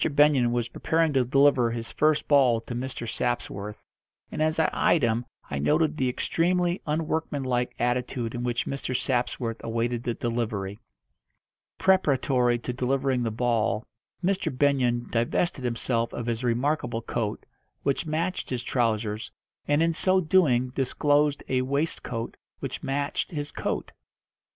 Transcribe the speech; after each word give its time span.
Benyon 0.13 0.51
was 0.51 0.67
preparing 0.69 1.13
to 1.13 1.23
deliver 1.23 1.69
his 1.69 1.91
first 1.91 2.27
ball 2.27 2.59
to 2.61 2.73
Mr. 2.73 3.07
Sapsworth, 3.07 3.83
and 4.31 4.41
as 4.41 4.57
I 4.57 4.67
eyed 4.73 5.03
him 5.03 5.25
I 5.51 5.59
noted 5.59 5.95
the 5.95 6.09
extremely 6.09 6.81
unworkmanlike 6.87 7.75
attitude 7.77 8.33
in 8.33 8.41
which 8.43 8.65
Mr. 8.65 8.99
Sapsworth 8.99 9.63
awaited 9.63 10.01
the 10.01 10.15
delivery. 10.15 10.79
Preparatory 11.77 12.57
to 12.57 12.73
delivering 12.73 13.21
the 13.21 13.29
ball 13.29 13.85
Mr. 14.23 14.51
Benyon 14.51 15.05
divested 15.11 15.63
himself 15.63 16.11
of 16.13 16.25
his 16.25 16.43
remarkable 16.43 17.03
coat, 17.03 17.45
which 17.83 18.07
matched 18.07 18.49
his 18.49 18.63
trousers, 18.63 19.31
and 19.67 19.83
in 19.83 19.93
so 19.93 20.19
doing 20.19 20.69
disclosed 20.69 21.43
a 21.47 21.61
waistcoat 21.61 22.35
which 22.57 22.81
matched 22.81 23.29
his 23.29 23.51
coat. 23.51 23.91